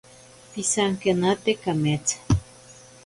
Pisankenate 0.53 1.51
kametsa. 1.63 2.17